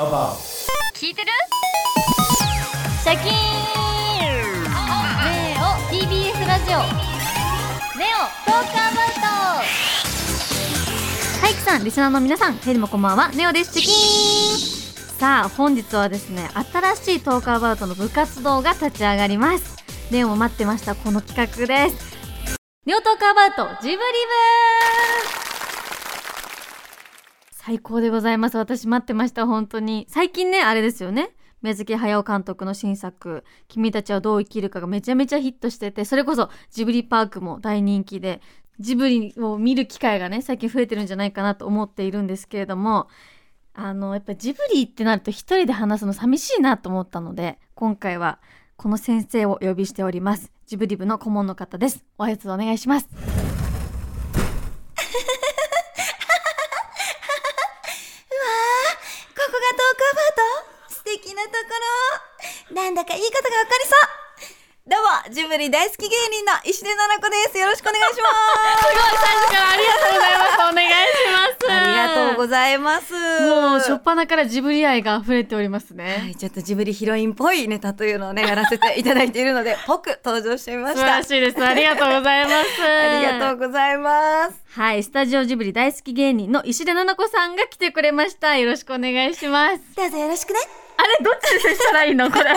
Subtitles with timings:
[0.00, 0.36] about.
[0.94, 1.28] 聞いてる？
[3.02, 3.34] シャキーン。
[5.24, 6.78] ネオ TBS ラジオ。
[7.98, 9.20] ネオトークアバウト。
[11.42, 13.78] はいきさんリスナーの皆さんヘリもこんばんはネオです。
[13.78, 15.18] シャキーン。
[15.18, 19.76] さあ本日はですね新しいトークアバウトの部活動が立ち上がります。
[20.10, 22.16] ネオも待ってましたこの企画です。
[22.86, 24.00] ネオトークアバウトジブリ部
[27.70, 28.58] 最高でございます。
[28.58, 30.04] 私待ってました、本当に。
[30.08, 31.30] 最近ね、あれですよね。
[31.62, 38.40] 宮崎駿監督の新作「君たちはどう生きるか」がめちゃめちゃヒットしててそれこそジブリパークも大人気で
[38.78, 43.08] ジブリを見る機会がね最近増えてるんじゃないかなと思っているんですけれども
[43.74, 48.40] あのやっぱジブリってなると一人で話すの寂しいなと思ったので今回は
[48.78, 53.40] この先生をお呼びしておりますジブリ部の顧問の方ですお挨拶お願いします
[59.40, 60.36] ここがトークアバウ
[60.88, 61.56] ト素敵なとこ
[62.70, 64.20] ろなんだかいいことがわかりそう
[64.86, 64.96] ど
[65.60, 67.58] うも、ジブリ大好き芸人の石出奈々子です。
[67.58, 68.28] よろしくお願いしま
[68.80, 73.12] すごい最初からありがとうございますお願いしますありがとうございます。
[73.12, 81.16] もう初っ端からジブリ愛が溢れておりますね、はい、ちょっとジブリヒロインっぽいネタというのをね、やらせていただいているので、 ぽく登場してみま素晴した。
[81.18, 84.54] らしいですありがとうございますありがとうございます。
[84.70, 90.89] はいスタジオジブリ大好き芸人の石出奈々子さんが来てくれましたよろしくお願いしますどうぞよろしくね。
[91.00, 92.30] あれどっちでしたらいいの？
[92.30, 92.44] これ。
[92.52, 92.54] どっ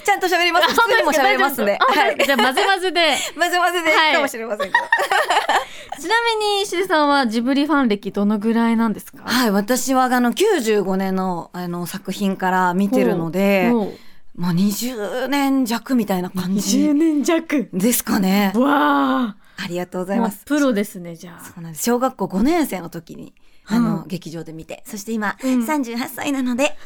[0.00, 0.04] ち？
[0.04, 0.68] ちゃんと喋ります。
[0.68, 1.76] 普通にも喋れますんで。
[1.80, 2.16] あ本当はい。
[2.24, 3.16] じゃあ混ぜ混ぜで。
[3.38, 4.78] 混ぜ混ぜでいはいいかもしれませんけど。
[6.00, 9.22] ちなみに石出さんはジブリファン歴どのぐらいなんですか？
[9.24, 13.98] はい、私はあの95年のあの作品から見てるので、もう
[14.40, 16.78] もう20年弱みたいな感じ。
[16.78, 17.68] 20年弱。
[17.72, 18.52] ですかね。
[18.54, 19.36] わあ。
[19.68, 20.44] りがとうございます。
[20.44, 21.44] プロですねじゃあ。
[21.44, 21.84] そうなんです。
[21.84, 23.34] 小学校5年生の時に、
[23.66, 24.08] あの、うん。
[24.08, 25.64] 劇場で見て、そして今、うん。
[25.64, 26.76] 38歳なので、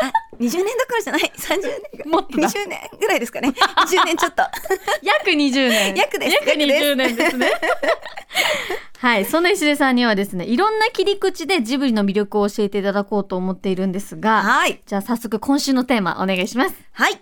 [0.00, 0.10] あ、
[0.42, 1.60] 20年どころじゃない、 30
[2.02, 3.48] 年もっとだ20年ぐらいですかね。
[3.48, 4.42] 20年ちょっと。
[5.02, 7.50] 約20年約です約20年ですね
[8.98, 14.80] はいそんな石出さんにはですねいろんな切り口でジブリの魅力を教えていただこうと思っているんですがはい。
[14.86, 17.20] じゃあ早速今週のテーマお願いしますはい。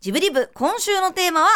[0.00, 1.48] ジブリ部、今週のテーマは、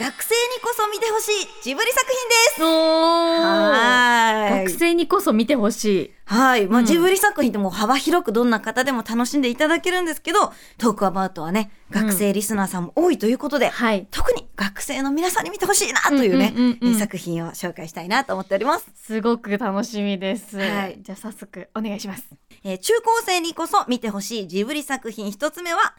[0.00, 2.64] 学生にこそ見てほしいジブリ作品です。
[2.64, 4.64] おはい。
[4.64, 6.66] 学生にこそ見てほしいはい。
[6.66, 18.86] まあ、うんジブリ作品ってもう幅広くどんな方でも楽しんでいただけるんですけど、トークアバウトはね、学生リスナーさんも多いということで、はい特に学生の皆さんに見てほしいなというね、作品を紹介したいなと思っております。
[18.94, 22.24] すごく楽しみです、はいじゃあ早速お願いします
[22.64, 25.94] えー中高生にこそ見てほしいジブリ作品一つ目は、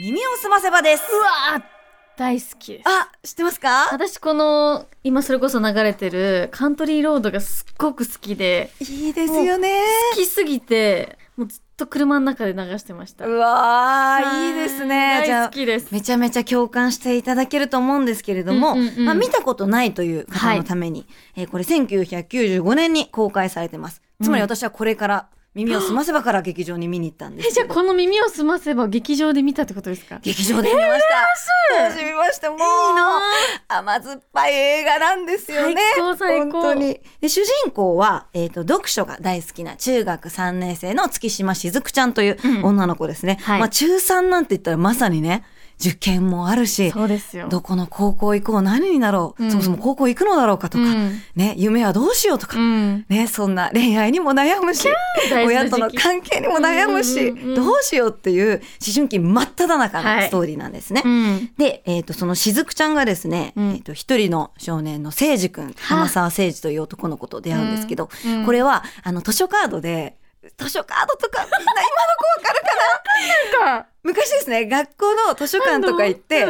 [0.00, 1.04] 耳をすませばです。
[1.12, 1.73] うわー
[2.16, 2.84] 大好きです。
[2.88, 3.88] あ、知ってますか？
[3.92, 9.80] 私この今それこそ流れてるカントリーロードがすっごく好きでいいですよね。
[10.12, 13.26] 好きすぎてもうずっと車の中で流してました。
[13.26, 14.50] うわー、い。
[14.52, 15.22] いですね。
[15.26, 15.88] じゃあ大好、きです。
[15.92, 19.04] めちゃめちゃ共感していただけると思うんですけれども、うんうんうん。
[19.06, 24.02] まあ、見たことないという方のために、えーこれ1995年に公開されてます。
[24.22, 24.48] つまりうん。
[24.48, 27.48] 私はこれから、耳をすませばから劇場に見に行ったんです。
[27.48, 30.18] えじゃあこの耳を澄ませば劇場で見たってことですか？
[30.22, 31.02] 劇場で見まし
[31.68, 31.84] た。
[31.84, 32.50] 楽しみました。
[32.50, 32.58] もう、
[33.68, 35.74] 甘酸っぱい映画なんですよね。
[35.94, 37.00] 最高最高本当に。
[37.20, 43.38] で、主人公は、えっ、と、読書が大好きな中学3年生の月島しずくちゃんといううん女の子ですね。
[43.42, 45.44] はいまあ、中3なんて言ったらまさにね、
[45.80, 47.48] 受験もあるし、そうですよ。
[47.48, 49.50] どこの高校行こう何になろう、うん。
[49.50, 51.20] そもそも高校行くのだろうかとか、うん。
[51.34, 53.04] ね、夢はどうしようとか、うん。
[53.08, 54.88] ね、そんな恋愛にも悩むし、
[55.44, 58.60] 親との関係にも悩むし、うんうんうんどうしようっていう思
[58.94, 60.20] 春期真っ只中はい。
[60.22, 61.02] のストーリーなんですね。
[61.04, 61.50] うん。
[61.56, 63.70] で、えっ、と、そのしずくちゃんがですね、うん。
[63.72, 68.10] えっ、と、一人の少年の誠司くん、浜沢誠司という男の子と出会うんですけど、
[68.44, 70.16] これは、あの、図書カードで、
[70.56, 71.66] 図書カードとか、みんな今の
[72.16, 72.66] 子わかるか
[73.62, 73.70] な？
[73.70, 73.88] なんか。
[74.02, 76.46] 昔ですね、学校の図書館とか行って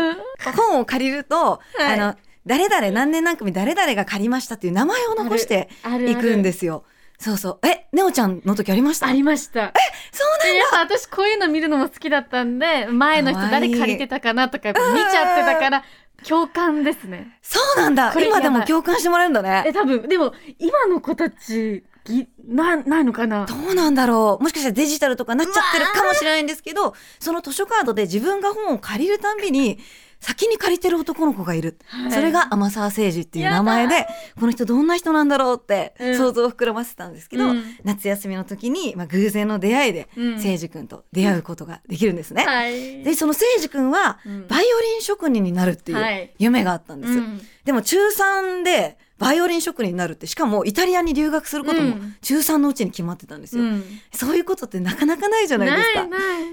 [0.56, 1.94] 本を借りると、はい。
[1.94, 2.16] あの、
[2.46, 5.68] 誰々何年何組誰々が借りましたっていう名前を残して
[6.06, 6.84] いくんですよ。
[7.18, 7.66] そうそう。
[7.66, 9.06] え、ねおちゃんの時ありました？
[9.06, 9.72] ありました。
[10.12, 15.84] そうでやっぱ私こういうの見るのも好きだったんで前の人誰借りてたかなとか見ちゃってたから
[16.26, 17.38] 共感ですね。
[17.40, 18.12] そうなんだ。
[18.12, 19.64] これ今でも共感してもらえるんだね。
[19.66, 19.72] え。
[19.72, 20.08] 多分。
[20.08, 23.46] でも今の子たちぎなないのかな？
[23.46, 24.42] どうなんだろう。
[24.42, 29.78] もしかしたらデジタルとかなっちゃってるかもしれないんですけど、その図書カードで自分が本を借りるたんびに、
[30.20, 31.78] 先に借りてる男の子がいる。
[31.86, 32.12] はい。
[32.12, 34.06] それが天沢誠治っていう名前で、
[34.40, 36.16] この人どんな人なんだろうってうん。
[36.16, 37.62] 想像を膨らませたんですけど、うん。
[37.84, 40.32] 夏休みの時に、まあ、偶然の出会いで、うん。
[40.36, 42.42] 誠治君と出会うことができるんですね。
[42.44, 43.02] はい。
[43.02, 46.32] で、その誠治君はうん、バイオリン職人になるっていうはい。
[46.38, 47.12] 夢があったんです。
[47.12, 47.40] うん。
[47.64, 52.16] でも中3で、バイオリン職人になるってしかもイタリアに留学することもうん。
[52.20, 53.84] 中3のうちに決まってたんですよ、うん。
[54.12, 56.06] そういうことってなかなかないじゃないですか。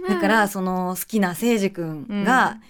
[0.08, 2.62] だからその好きな誠司君うがん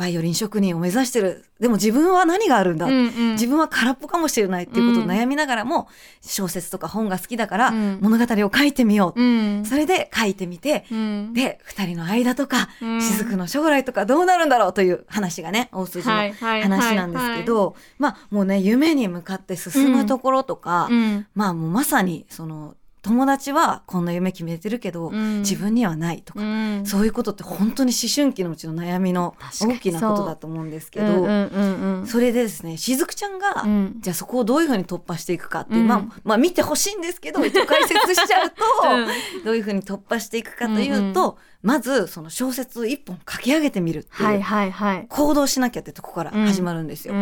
[0.00, 1.44] バイオリン職人を目指してる。
[1.60, 3.32] でも自分は何があるんだ、うんうん。
[3.32, 5.88] 自分は空っぽかもしれないっていうことを悩みながらも、
[6.22, 7.98] 小説とか本が好きだからうん。
[8.00, 9.22] 物語を書いてみよう、う
[9.60, 9.64] ん。
[9.66, 11.34] それで書いてみて、うん。
[11.34, 13.02] で2人の間とか、うん。
[13.02, 21.26] 雫の将来とかどうなるんだろうという話がね大筋の話なんですけど、まあもうね夢に向かって進むところとか、うん。
[21.34, 25.38] まあもうまさにその友達はこんな夢決めてるけど、うん。
[25.40, 26.86] 自分にはないとか、うん。
[26.86, 31.26] そういうことって本当に思春期のうちの悩みの大きなことだと思うんですけど、う。
[31.26, 33.96] んそれでですねしずくちゃんが、うん。
[34.00, 35.88] じゃあそこをどういうふうに突破していくかっていう、うん。
[35.88, 38.56] まあまあ見てほしいんですけど一応解説しちゃうと、
[39.44, 45.06] どういうふうに突破していくかというと、まずその小説を一本書き上げてみるっていう、はいはいはい。
[45.08, 47.14] 行動しなきゃってとこから始まるんですよ。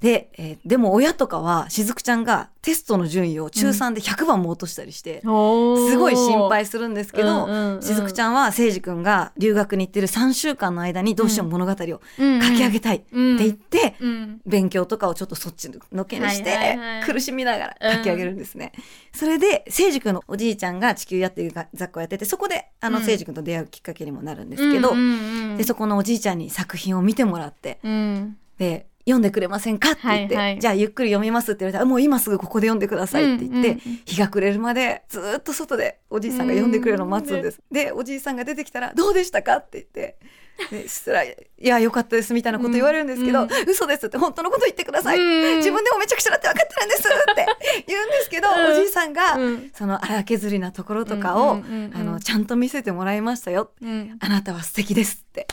[0.00, 5.90] うんで、えーでも親とかはしずくちゃんがテストの順位を中3で100番も落としたりして、おー。
[5.90, 7.82] すごい心配するんですけど、うんうんうん。
[7.82, 12.40] しずくちゃんは誠司君が留学に行ってる3週間の間にどうしても物語を書うん。
[12.40, 13.36] き上げたいってうん。
[13.36, 14.40] 言って、うん。
[14.44, 18.72] 勉強とかをちょっとそっちのけにして、はいはいはい苦しみながら書き上げるんですね。
[19.14, 23.02] それで誠司君のおじいちゃんが地球やってる雑貨をやっててそこであのうん。
[23.02, 25.56] 誠司君と出会うきっかけにもなるんですけど、うんうんうん。
[25.56, 28.36] でそこのおじいちゃんに作品を見てもらってうん。
[28.58, 30.58] で読んでくれませんかって言って、はいはい。
[30.58, 34.00] じゃあゆっくり読みますって言われたらもう今すぐここで読んでくださいって言って、うんうんうん。
[34.04, 37.60] 日が暮れるまでずーっと外でおじいさんが読んでくれるのを待つんです。
[37.70, 40.18] でおじいさんが出てきたら「どうでしたか?」って言って。
[40.88, 47.46] したら「いやよかったです」みたいなこと言われるんですけど「うん嘘です」って本当のこと言ってください、うん自分でもめちゃくちゃだって分かってるんですって
[47.86, 48.72] 言うんですけど、うん。
[48.72, 49.70] おじいさんが、うん。
[49.74, 51.96] その荒削りなところとかを、うんうんうんうん。
[51.96, 53.72] あのちゃんと見せてもらいましたよ。
[53.82, 54.16] うん。
[54.20, 55.46] あなたは素敵ですって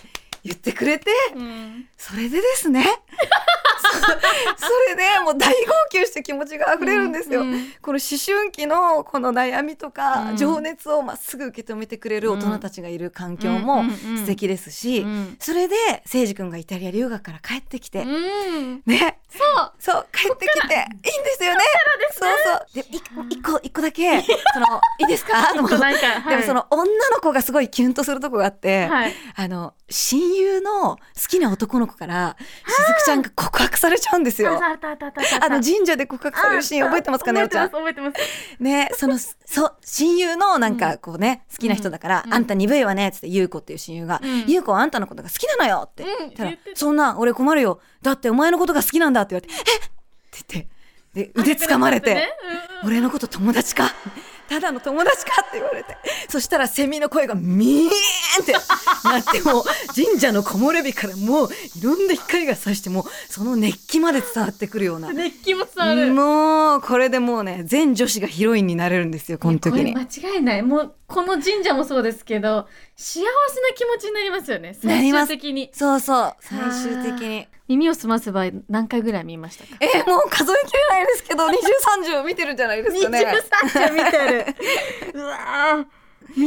[0.43, 1.87] 言ってくれてうん。
[1.97, 2.85] それでですね
[4.89, 10.37] れでもう大号泣して気持ちが溢れるんですよ、うんうんこの思春期のこの悩みとか、うん。
[10.37, 13.83] 情熱をまっすぐ受け止めてくれる大人たちがいる環境も
[14.17, 15.37] 素敵ですし、うん。
[15.39, 18.81] それで誠司君がイタリア留学から帰ってきて、うん。
[18.85, 19.19] ね。
[19.29, 19.73] そう。
[19.79, 21.59] そう帰ってきていいんですよね。
[22.11, 22.65] そうそう。
[22.73, 24.21] でい一個一個だけ
[24.53, 25.53] そのいいですか？
[25.53, 26.29] でもなんかはい。
[26.29, 29.13] でもその女の子がすごいキュンとするとこがあって、はい。
[29.35, 30.97] あの親友の好
[31.27, 34.59] きな男の子からしずくちゃんが告白されちゃうんですよ。
[34.61, 37.69] あの神社で告白されるシーン覚えてますかねおちゃん？
[37.69, 38.63] 覚えてます。
[38.63, 42.33] ねその そう親友のなんかこうね、好きな人だから、うん。
[42.33, 44.45] あんた鈍いわねっつって優子っていう親友が、うん。
[44.47, 46.05] 優子はあんたのことが好きなのよって。
[46.35, 47.79] たら、そんな俺困るよ。
[48.01, 50.73] だってお前のことが好きなんだって言われてえっって言って。
[51.13, 52.27] で腕掴まれて、
[52.83, 53.91] 俺のこと友達か？
[54.53, 55.97] ただの友達かって言われて。
[56.29, 58.59] そしたらセミの声がミーンってな
[59.19, 59.63] ってもう
[59.95, 65.11] 神社の木漏れ日からもういろんな光が差してもうその熱気まで伝わってくるような。
[65.11, 66.13] 熱気も伝わる。
[66.13, 69.95] もうこれでもうね全女子がヒロインになれるんですよこの時に。
[69.95, 70.61] 間違いない。
[70.61, 73.27] もうこの神社もそうですけど幸せな
[73.75, 75.69] 気持ちになりますよね最終的に。
[75.73, 77.47] そうそう最終的に。
[77.67, 83.25] 耳を澄ませば何回ぐらい見ましたかえーもう数えきれないですけど2030見てるんじゃないですかね
[83.71, 84.42] 23章見てる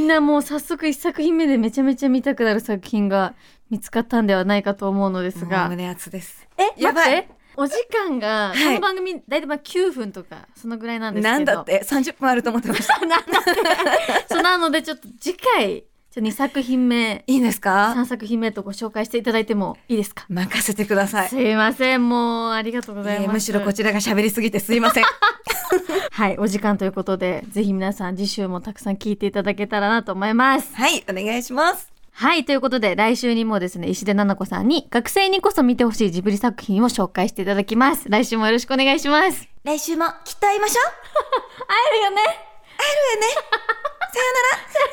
[0.06, 3.34] んなもう早速一作品目でめちゃめちゃ見たくなる作品が
[3.70, 5.68] 見つかったんではないかと思うのですが。
[5.68, 6.46] 胸熱です。
[6.56, 7.28] えやばい。
[7.56, 8.64] お時間が、はい。
[8.66, 11.34] この番組大体まあ9分とかそのぐらいなんですけど。
[11.34, 12.98] なんだって？30分あると思ってました。
[13.04, 14.25] なんだって。
[14.28, 17.25] そうなのでちょっと次回ちょ2作品目。
[17.26, 20.25] いいですか？3作品目とご紹介していただいてもいいですか？
[20.28, 21.28] 任せてください。
[21.30, 22.08] すいません。
[22.08, 25.04] もうありがとうございます、えーむしろこちらが喋りすぎてすいません
[26.11, 30.75] はいお時間ということでぜひ皆さん次週もたくさん聞いていただけたらなと思います。
[30.75, 31.92] はいお願いします。
[32.12, 38.08] はいということで来週にもですね石出奈々子さんに学生にこそ見てほしいジブリ作品を紹介していただきます。
[38.08, 39.49] 来週もよろしくお願いします。
[39.64, 40.85] 来週もきっと会いましょう。
[41.68, 42.23] 会えるよね。
[42.23, 42.32] さよ
[44.32, 44.73] なら。
[44.73, 44.87] さよ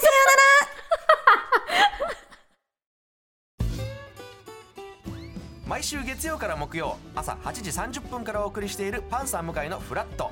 [5.74, 10.32] 毎週月曜から木曜朝8時30分からお送りしているパンサー向井のフラット